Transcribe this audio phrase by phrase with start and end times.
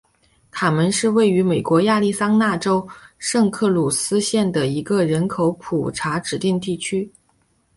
[0.49, 2.87] 卡门是位于美国亚利桑那州
[3.19, 7.11] 圣克鲁斯县的一个人口普查指定地区。